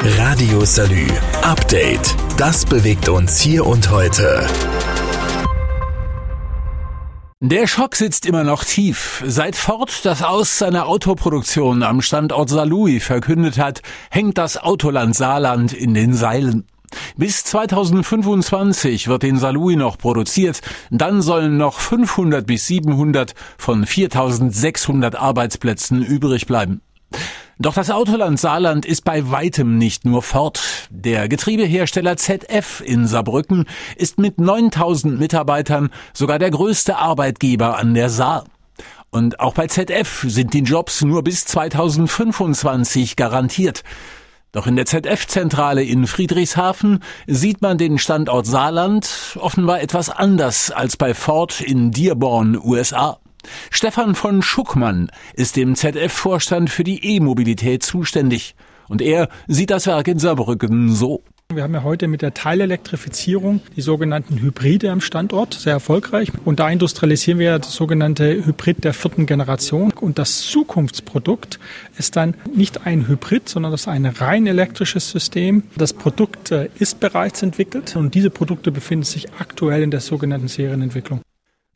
[0.00, 1.08] Radio Salü.
[1.42, 2.14] Update.
[2.36, 4.46] Das bewegt uns hier und heute.
[7.40, 9.24] Der Schock sitzt immer noch tief.
[9.26, 15.72] Seit Ford das Aus seiner Autoproduktion am Standort Saarlouis verkündet hat, hängt das Autoland Saarland
[15.72, 16.64] in den Seilen.
[17.16, 20.60] Bis 2025 wird in Saarlouis noch produziert,
[20.90, 26.82] dann sollen noch 500 bis 700 von 4600 Arbeitsplätzen übrig bleiben.
[27.60, 30.88] Doch das Autoland Saarland ist bei weitem nicht nur fort.
[30.90, 33.64] Der Getriebehersteller ZF in Saarbrücken
[33.96, 38.44] ist mit 9000 Mitarbeitern sogar der größte Arbeitgeber an der Saar.
[39.10, 43.82] Und auch bei ZF sind die Jobs nur bis 2025 garantiert.
[44.52, 50.96] Doch in der ZF-Zentrale in Friedrichshafen sieht man den Standort Saarland offenbar etwas anders als
[50.96, 53.18] bei Ford in Dearborn, USA.
[53.70, 58.54] Stefan von Schuckmann ist im ZF-Vorstand für die E-Mobilität zuständig.
[58.88, 61.22] Und er sieht das Werk in Saarbrücken so.
[61.50, 66.30] Wir haben ja heute mit der Teilelektrifizierung die sogenannten Hybride am Standort, sehr erfolgreich.
[66.44, 69.92] Und da industrialisieren wir das sogenannte Hybrid der vierten Generation.
[69.98, 71.58] Und das Zukunftsprodukt
[71.96, 75.62] ist dann nicht ein Hybrid, sondern das ist ein rein elektrisches System.
[75.74, 80.48] Das Produkt äh, ist bereits entwickelt und diese Produkte befinden sich aktuell in der sogenannten
[80.48, 81.22] Serienentwicklung.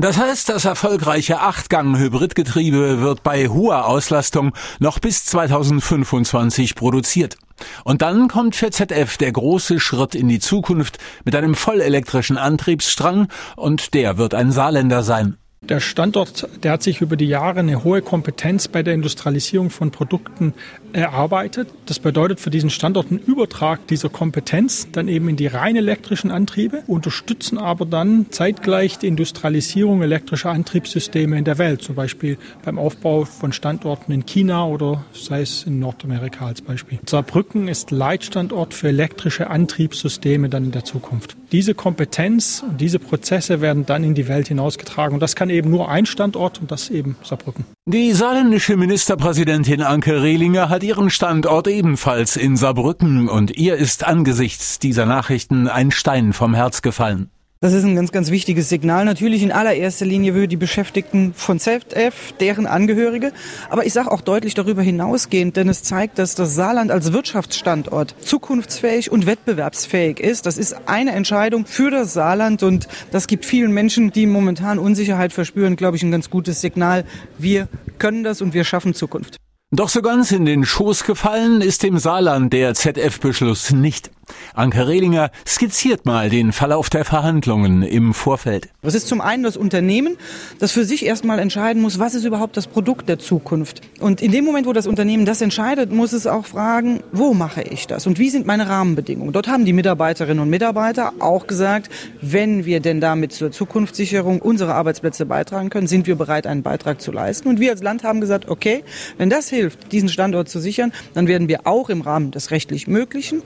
[0.00, 7.36] Das heißt, das erfolgreiche Achtgang-Hybridgetriebe wird bei hoher Auslastung noch bis 2025 produziert.
[7.84, 13.28] Und dann kommt für ZF der große Schritt in die Zukunft mit einem vollelektrischen Antriebsstrang
[13.56, 15.36] und der wird ein Saarländer sein.
[15.68, 19.90] Der Standort, der hat sich über die Jahre eine hohe Kompetenz bei der Industrialisierung von
[19.90, 20.54] Produkten
[20.94, 21.68] erarbeitet.
[21.84, 26.30] Das bedeutet für diesen Standort einen Übertrag dieser Kompetenz dann eben in die rein elektrischen
[26.30, 32.78] Antriebe, unterstützen aber dann zeitgleich die Industrialisierung elektrischer Antriebssysteme in der Welt, zum Beispiel beim
[32.78, 37.00] Aufbau von Standorten in China oder sei es in Nordamerika als Beispiel.
[37.06, 41.36] Saarbrücken ist Leitstandort für elektrische Antriebssysteme dann in der Zukunft.
[41.52, 45.70] Diese Kompetenz und diese Prozesse werden dann in die Welt hinausgetragen und das kann eben
[45.70, 47.64] nur ein Standort und das eben Saarbrücken.
[47.86, 54.78] Die saarländische Ministerpräsidentin Anke Rehlinger hat ihren Standort ebenfalls in Saarbrücken und ihr ist angesichts
[54.78, 57.30] dieser Nachrichten ein Stein vom Herz gefallen.
[57.62, 59.04] Das ist ein ganz, ganz wichtiges Signal.
[59.04, 63.34] Natürlich in allererster Linie für die Beschäftigten von ZF, deren Angehörige.
[63.68, 68.14] Aber ich sage auch deutlich darüber hinausgehend, denn es zeigt, dass das Saarland als Wirtschaftsstandort
[68.22, 70.46] zukunftsfähig und wettbewerbsfähig ist.
[70.46, 75.34] Das ist eine Entscheidung für das Saarland und das gibt vielen Menschen, die momentan Unsicherheit
[75.34, 77.04] verspüren, glaube ich, ein ganz gutes Signal.
[77.36, 77.68] Wir
[77.98, 79.36] können das und wir schaffen Zukunft.
[79.70, 84.10] Doch so ganz in den Schoß gefallen ist dem Saarland der ZF-Beschluss nicht.
[84.54, 88.68] Anke Rehlinger skizziert mal den Verlauf der Verhandlungen im Vorfeld.
[88.82, 90.16] Es ist zum einen das Unternehmen,
[90.58, 93.82] das für sich erstmal entscheiden muss, was ist überhaupt das Produkt der Zukunft.
[94.00, 97.62] Und in dem Moment, wo das Unternehmen das entscheidet, muss es auch fragen, wo mache
[97.62, 99.32] ich das und wie sind meine Rahmenbedingungen.
[99.32, 101.90] Dort haben die Mitarbeiterinnen und Mitarbeiter auch gesagt,
[102.20, 107.00] wenn wir denn damit zur Zukunftssicherung unserer Arbeitsplätze beitragen können, sind wir bereit, einen Beitrag
[107.00, 107.48] zu leisten.
[107.48, 108.84] Und wir als Land haben gesagt, okay,
[109.18, 112.86] wenn das hilft, diesen Standort zu sichern, dann werden wir auch im Rahmen des rechtlich
[112.86, 113.42] Möglichen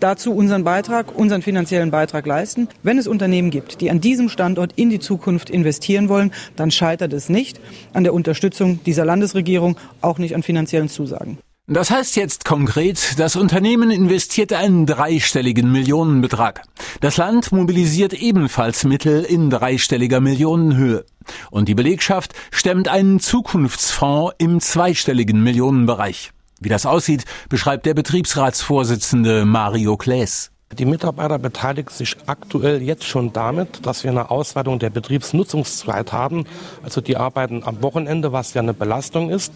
[0.00, 2.68] dazu unseren Beitrag, unseren finanziellen Beitrag leisten.
[2.82, 7.12] Wenn es Unternehmen gibt, die an diesem Standort in die Zukunft investieren wollen, dann scheitert
[7.12, 7.60] es nicht
[7.92, 11.38] an der Unterstützung dieser Landesregierung, auch nicht an finanziellen Zusagen.
[11.70, 16.62] Das heißt jetzt konkret, das Unternehmen investiert einen dreistelligen Millionenbetrag.
[17.02, 21.04] Das Land mobilisiert ebenfalls Mittel in dreistelliger Millionenhöhe.
[21.50, 26.30] Und die Belegschaft stemmt einen Zukunftsfonds im zweistelligen Millionenbereich.
[26.60, 30.50] Wie das aussieht, beschreibt der Betriebsratsvorsitzende Mario Klaes.
[30.76, 36.44] Die Mitarbeiter beteiligen sich aktuell jetzt schon damit, dass wir eine Ausweitung der Betriebsnutzungszeit haben.
[36.82, 39.54] Also die arbeiten am Wochenende, was ja eine Belastung ist,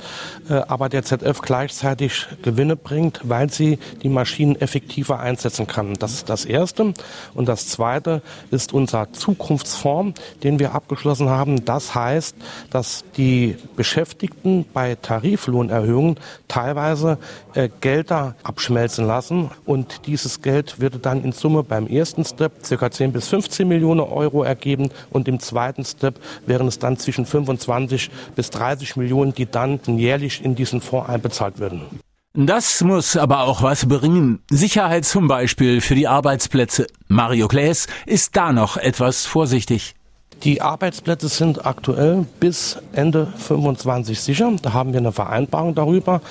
[0.49, 5.95] äh, aber der ZF gleichzeitig Gewinne bringt, weil sie die Maschinen effektiver einsetzen kann.
[5.99, 6.95] Das ist das Erste.
[7.35, 11.67] Und das Zweite ist unser Zukunftsfonds, den wir abgeschlossen haben.
[11.67, 12.37] Das heißt,
[12.71, 16.17] dass die Beschäftigten bei Tariflohnerhöhungen
[16.49, 17.19] teilweise
[17.53, 22.91] äh, Gelder abschmelzen lassen und dieses Geld wird dann in Summe beim ersten Step ca.
[22.91, 28.11] 10 bis 15 Millionen Euro ergeben und im zweiten Step wären es dann zwischen 25
[28.35, 31.83] bis 30 Millionen, die dann jährlich in diesen Fonds einbezahlt würden.
[32.35, 34.41] Das muss aber auch was bringen.
[34.49, 36.87] Sicherheit zum Beispiel für die Arbeitsplätze.
[37.09, 39.95] Mario Klaes ist da noch etwas vorsichtig.
[40.43, 44.51] Die Arbeitsplätze sind aktuell bis Ende 25 sicher.
[44.63, 46.23] Da haben wir eine Vereinbarung darüber.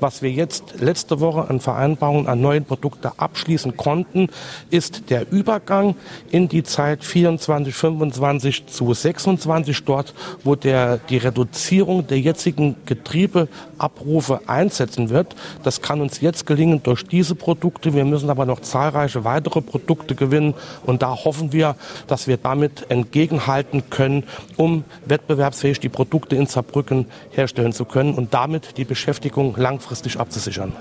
[0.00, 4.28] Was wir jetzt letzte Woche an Vereinbarungen an neuen Produkten abschließen konnten,
[4.70, 5.96] ist der Übergang
[6.30, 14.40] in die Zeit 24, 25 zu 26 dort, wo der, die Reduzierung der jetzigen Getriebeabrufe
[14.46, 15.34] einsetzen wird.
[15.62, 17.94] Das kann uns jetzt gelingen durch diese Produkte.
[17.94, 20.54] Wir müssen aber noch zahlreiche weitere Produkte gewinnen
[20.86, 21.76] und da hoffen wir,
[22.06, 24.24] dass wir damit entgegenhalten können,
[24.56, 30.72] um wettbewerbsfähig die Produkte in Saarbrücken herstellen zu können und damit die Beschäftigung langfristig abzusichern.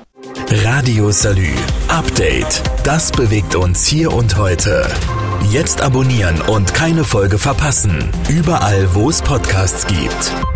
[0.51, 1.49] Radio Salü.
[1.87, 2.61] Update.
[2.83, 4.87] Das bewegt uns hier und heute.
[5.49, 8.11] Jetzt abonnieren und keine Folge verpassen.
[8.29, 10.52] Überall, wo es Podcasts gibt.